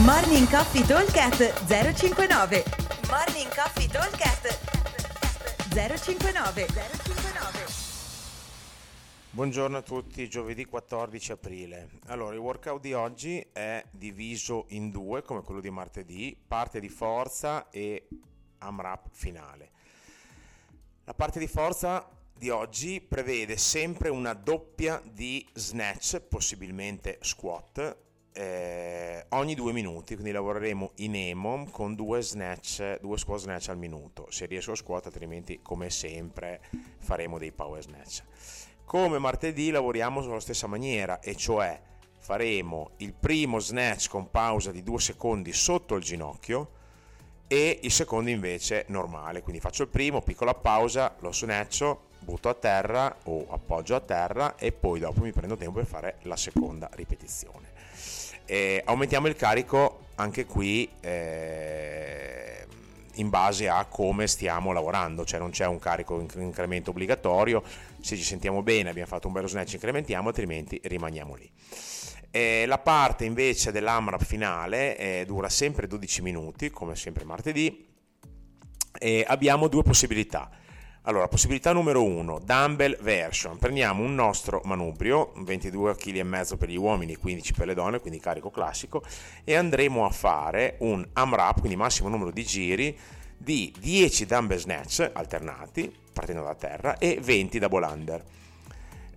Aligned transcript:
Morning 0.00 0.48
Coffee 0.48 0.86
Talkcast 0.86 1.66
059 1.66 2.64
Morning 3.10 3.54
Coffee 3.54 3.86
Talkcast 3.86 4.58
059 5.68 6.66
059 6.66 7.66
Buongiorno 9.32 9.76
a 9.76 9.82
tutti, 9.82 10.30
giovedì 10.30 10.64
14 10.64 11.32
aprile. 11.32 11.90
Allora, 12.06 12.32
il 12.32 12.40
workout 12.40 12.80
di 12.80 12.94
oggi 12.94 13.46
è 13.52 13.84
diviso 13.90 14.64
in 14.68 14.90
due, 14.90 15.22
come 15.22 15.42
quello 15.42 15.60
di 15.60 15.68
martedì, 15.68 16.34
parte 16.48 16.80
di 16.80 16.88
forza 16.88 17.68
e 17.68 18.08
AMRAP 18.58 19.08
finale. 19.12 19.70
La 21.04 21.12
parte 21.12 21.38
di 21.38 21.48
forza 21.48 22.08
di 22.34 22.48
oggi 22.48 23.02
prevede 23.02 23.58
sempre 23.58 24.08
una 24.08 24.32
doppia 24.32 25.02
di 25.04 25.46
snatch, 25.52 26.18
possibilmente 26.20 27.18
squat, 27.20 28.10
eh, 28.32 29.26
ogni 29.30 29.54
due 29.54 29.72
minuti, 29.72 30.14
quindi 30.14 30.32
lavoreremo 30.32 30.92
in 30.96 31.14
EMOM 31.14 31.70
con 31.70 31.94
due 31.94 32.22
snatch, 32.22 33.00
due 33.00 33.18
squat 33.18 33.40
snatch 33.40 33.68
al 33.68 33.78
minuto. 33.78 34.26
Se 34.30 34.46
riesco 34.46 34.72
a 34.72 34.76
squat, 34.76 35.06
altrimenti, 35.06 35.60
come 35.62 35.90
sempre, 35.90 36.60
faremo 36.98 37.38
dei 37.38 37.52
power 37.52 37.82
snatch. 37.82 38.22
Come 38.84 39.18
martedì 39.18 39.70
lavoriamo 39.70 40.22
sulla 40.22 40.40
stessa 40.40 40.66
maniera, 40.66 41.20
e 41.20 41.34
cioè 41.36 41.80
faremo 42.18 42.90
il 42.98 43.12
primo 43.12 43.58
snatch 43.58 44.08
con 44.08 44.30
pausa 44.30 44.70
di 44.70 44.82
due 44.82 45.00
secondi 45.00 45.52
sotto 45.52 45.96
il 45.96 46.02
ginocchio 46.02 46.80
e 47.48 47.80
il 47.82 47.90
secondo 47.90 48.30
invece 48.30 48.84
normale, 48.88 49.42
quindi 49.42 49.60
faccio 49.60 49.82
il 49.82 49.88
primo, 49.88 50.22
piccola 50.22 50.54
pausa, 50.54 51.16
lo 51.18 51.32
snatcho, 51.32 52.10
butto 52.20 52.48
a 52.48 52.54
terra 52.54 53.14
o 53.24 53.46
appoggio 53.50 53.94
a 53.94 54.00
terra 54.00 54.56
e 54.56 54.72
poi 54.72 55.00
dopo 55.00 55.20
mi 55.20 55.32
prendo 55.32 55.56
tempo 55.56 55.74
per 55.74 55.86
fare 55.86 56.18
la 56.22 56.36
seconda 56.36 56.88
ripetizione. 56.92 57.71
Eh, 58.44 58.82
aumentiamo 58.84 59.28
il 59.28 59.36
carico 59.36 60.06
anche 60.16 60.44
qui 60.44 60.88
eh, 61.00 62.66
in 63.14 63.28
base 63.28 63.68
a 63.68 63.84
come 63.86 64.26
stiamo 64.26 64.72
lavorando, 64.72 65.24
cioè 65.24 65.40
non 65.40 65.50
c'è 65.50 65.66
un 65.66 65.78
carico 65.78 66.20
in 66.20 66.28
incremento 66.42 66.90
obbligatorio, 66.90 67.62
se 68.00 68.16
ci 68.16 68.22
sentiamo 68.22 68.62
bene 68.62 68.90
abbiamo 68.90 69.08
fatto 69.08 69.26
un 69.26 69.32
bello 69.32 69.46
snatch 69.48 69.74
incrementiamo, 69.74 70.28
altrimenti 70.28 70.80
rimaniamo 70.82 71.34
lì. 71.34 71.50
Eh, 72.30 72.64
la 72.66 72.78
parte 72.78 73.24
invece 73.24 73.72
dell'AMRAP 73.72 74.24
finale 74.24 74.96
eh, 74.96 75.24
dura 75.26 75.48
sempre 75.48 75.86
12 75.86 76.22
minuti, 76.22 76.70
come 76.70 76.96
sempre 76.96 77.24
martedì, 77.24 77.88
e 78.98 79.24
abbiamo 79.26 79.68
due 79.68 79.82
possibilità 79.82 80.50
allora, 81.04 81.26
possibilità 81.26 81.72
numero 81.72 82.04
1, 82.04 82.40
dumbbell 82.44 82.96
version. 83.00 83.58
Prendiamo 83.58 84.04
un 84.04 84.14
nostro 84.14 84.60
manubrio, 84.64 85.32
22 85.36 85.96
kg 85.96 86.56
per 86.56 86.68
gli 86.68 86.76
uomini, 86.76 87.16
15 87.16 87.52
per 87.54 87.66
le 87.66 87.74
donne, 87.74 87.98
quindi 87.98 88.20
carico 88.20 88.50
classico, 88.50 89.02
e 89.42 89.54
andremo 89.56 90.04
a 90.04 90.10
fare 90.10 90.76
un 90.80 91.04
AMRAP, 91.12 91.58
quindi 91.58 91.76
massimo 91.76 92.08
numero 92.08 92.30
di 92.30 92.44
giri, 92.44 92.96
di 93.36 93.74
10 93.80 94.26
dumbbell 94.26 94.58
snatch 94.58 95.10
alternati, 95.12 95.92
partendo 96.12 96.44
da 96.44 96.54
terra, 96.54 96.96
e 96.98 97.18
20 97.20 97.58
double 97.58 97.84
under. 97.84 98.24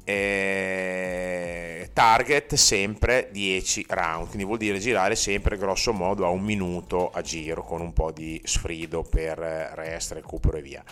E 0.03 1.89
target 1.93 2.55
sempre 2.55 3.29
10 3.31 3.85
round, 3.89 4.27
quindi 4.27 4.43
vuol 4.43 4.57
dire 4.57 4.79
girare 4.79 5.15
sempre 5.15 5.55
grosso 5.57 5.93
modo 5.93 6.25
a 6.25 6.29
un 6.29 6.41
minuto 6.41 7.11
a 7.11 7.21
giro 7.21 7.63
con 7.63 7.81
un 7.81 7.93
po' 7.93 8.11
di 8.11 8.41
sfrido 8.43 9.03
per 9.03 9.37
rest, 9.37 10.13
recupero 10.13 10.57
e 10.57 10.61
via. 10.61 10.83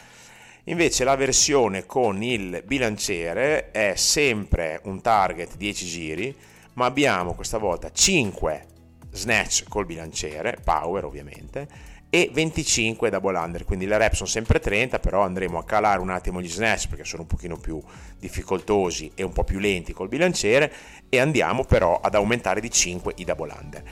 Invece 0.68 1.04
la 1.04 1.18
versione 1.18 1.86
con 1.86 2.24
il 2.24 2.64
bilanciere 2.66 3.72
è 3.72 3.96
sempre 3.98 4.80
un 4.86 5.02
target 5.02 5.58
10 5.58 5.86
giri, 5.86 6.36
ma 6.76 6.86
abbiamo 6.86 7.34
questa 7.34 7.58
volta 7.58 7.92
5 7.92 8.66
snatch 9.12 9.66
col 9.68 9.86
bilanciere, 9.86 10.58
power 10.64 11.04
ovviamente, 11.04 11.68
e 12.10 12.30
25 12.32 13.10
double 13.10 13.38
under, 13.38 13.66
quindi 13.66 13.86
le 13.86 13.98
rep 13.98 14.14
sono 14.14 14.30
sempre 14.30 14.62
30, 14.62 15.00
però 15.00 15.24
andremo 15.24 15.58
a 15.58 15.66
calare 15.66 16.00
un 16.00 16.10
attimo 16.10 16.42
gli 16.42 16.48
snatch 16.48 16.88
perché 16.88 17.04
sono 17.04 17.24
un 17.24 17.28
pochino 17.28 17.58
più 17.58 17.82
difficoltosi 18.18 19.12
e 19.16 19.24
un 19.24 19.34
po' 19.34 19.44
più 19.44 19.60
lenti 19.60 19.92
col 19.92 20.08
bilanciere 20.08 20.72
e 21.10 21.20
andiamo 21.20 21.66
però 21.66 22.00
ad 22.00 22.16
aumentare 22.16 22.62
di 22.62 22.72
5 22.72 23.16
i 23.18 23.26
double 23.26 23.54
under. 23.60 23.84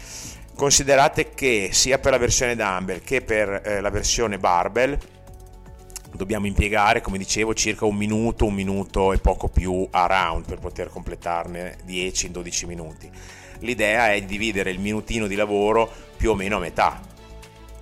Considerate 0.55 1.31
che 1.31 1.69
sia 1.73 1.99
per 1.99 2.11
la 2.11 2.17
versione 2.17 2.55
dumbbell 2.55 3.01
che 3.03 3.21
per 3.21 3.61
eh, 3.65 3.81
la 3.81 3.89
versione 3.89 4.37
barbell 4.37 4.97
dobbiamo 6.13 6.47
impiegare, 6.47 7.01
come 7.01 7.17
dicevo, 7.17 7.53
circa 7.53 7.85
un 7.85 7.95
minuto, 7.95 8.45
un 8.45 8.53
minuto 8.53 9.13
e 9.13 9.19
poco 9.19 9.47
più 9.47 9.87
a 9.91 10.05
round 10.05 10.45
per 10.45 10.59
poter 10.59 10.89
completarne 10.89 11.77
10 11.83 12.25
in 12.27 12.31
12 12.31 12.65
minuti. 12.65 13.09
L'idea 13.59 14.13
è 14.13 14.19
di 14.19 14.25
dividere 14.25 14.71
il 14.71 14.79
minutino 14.79 15.27
di 15.27 15.35
lavoro 15.35 15.89
più 16.17 16.31
o 16.31 16.35
meno 16.35 16.57
a 16.57 16.59
metà, 16.59 16.99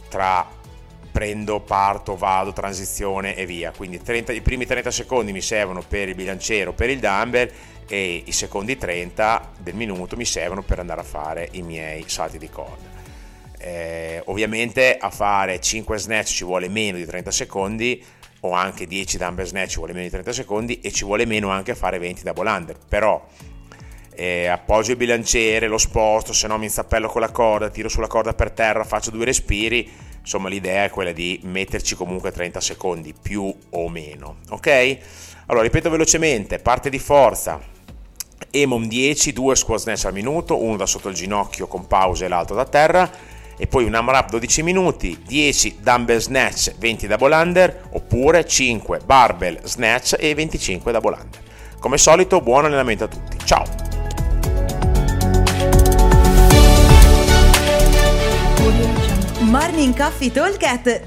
tra 0.09 0.57
prendo, 1.11 1.59
parto, 1.59 2.15
vado, 2.15 2.53
transizione 2.53 3.35
e 3.35 3.45
via. 3.45 3.71
Quindi 3.75 4.01
30, 4.01 4.31
i 4.31 4.41
primi 4.41 4.65
30 4.65 4.91
secondi 4.91 5.31
mi 5.31 5.41
servono 5.41 5.81
per 5.85 6.09
il 6.09 6.15
bilanciere 6.15 6.69
o 6.69 6.73
per 6.73 6.89
il 6.89 6.99
dumbbell 6.99 7.51
e 7.87 8.23
i 8.25 8.31
secondi 8.31 8.77
30 8.77 9.53
del 9.57 9.75
minuto 9.75 10.15
mi 10.15 10.25
servono 10.25 10.61
per 10.61 10.79
andare 10.79 11.01
a 11.01 11.03
fare 11.03 11.49
i 11.53 11.61
miei 11.61 12.03
salti 12.07 12.37
di 12.37 12.49
corda. 12.49 12.97
Eh, 13.59 14.21
ovviamente 14.25 14.97
a 14.97 15.09
fare 15.09 15.59
5 15.59 15.97
snatch 15.97 16.29
ci 16.29 16.43
vuole 16.45 16.69
meno 16.69 16.97
di 16.97 17.05
30 17.05 17.29
secondi, 17.31 18.03
o 18.41 18.51
anche 18.51 18.85
10 18.87 19.17
dumbbell 19.17 19.45
snatch 19.45 19.71
ci 19.71 19.77
vuole 19.77 19.91
meno 19.91 20.05
di 20.05 20.11
30 20.11 20.31
secondi 20.31 20.79
e 20.79 20.91
ci 20.91 21.03
vuole 21.03 21.25
meno 21.25 21.49
anche 21.49 21.71
a 21.71 21.75
fare 21.75 21.99
20 21.99 22.23
double 22.23 22.49
under. 22.49 22.77
Però 22.87 23.25
eh, 24.15 24.47
appoggio 24.47 24.91
il 24.91 24.97
bilanciere, 24.97 25.67
lo 25.67 25.77
sposto, 25.77 26.33
se 26.33 26.47
no 26.47 26.57
mi 26.57 26.65
inzappello 26.65 27.07
con 27.07 27.21
la 27.21 27.31
corda, 27.31 27.69
tiro 27.69 27.89
sulla 27.89 28.07
corda 28.07 28.33
per 28.33 28.51
terra, 28.51 28.83
faccio 28.83 29.11
due 29.11 29.25
respiri, 29.25 29.89
insomma 30.19 30.49
l'idea 30.49 30.85
è 30.85 30.89
quella 30.89 31.11
di 31.11 31.39
metterci 31.43 31.95
comunque 31.95 32.31
30 32.31 32.59
secondi 32.59 33.13
più 33.19 33.53
o 33.69 33.89
meno, 33.89 34.37
ok? 34.49 34.97
Allora 35.47 35.63
ripeto 35.63 35.89
velocemente, 35.89 36.59
parte 36.59 36.89
di 36.89 36.99
forza, 36.99 37.59
EMOM 38.51 38.87
10, 38.87 39.33
2 39.33 39.55
squat 39.55 39.79
snatch 39.79 40.05
al 40.05 40.13
minuto, 40.13 40.61
uno 40.61 40.75
da 40.75 40.85
sotto 40.85 41.09
il 41.09 41.15
ginocchio 41.15 41.67
con 41.67 41.87
pause 41.87 42.25
e 42.25 42.27
l'altro 42.27 42.55
da 42.55 42.65
terra, 42.65 43.09
e 43.61 43.67
poi 43.67 43.83
un 43.83 43.93
AMRAP 43.93 44.29
12 44.29 44.63
minuti, 44.63 45.21
10 45.27 45.79
dumbbell 45.81 46.19
snatch 46.19 46.73
20 46.77 47.07
double 47.07 47.35
under 47.35 47.81
oppure 47.91 48.45
5 48.45 49.01
barbell 49.05 49.59
snatch 49.63 50.15
e 50.17 50.33
25 50.33 50.91
double 50.93 51.17
under. 51.21 51.41
Come 51.77 51.97
solito 51.97 52.39
buon 52.39 52.65
allenamento 52.65 53.03
a 53.03 53.07
tutti, 53.07 53.37
ciao! 53.43 53.65
Morning 59.41 59.95
Coffee 59.97 60.31
Talk 60.31 60.57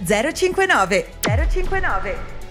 059 0.05 1.07
059 1.21 2.42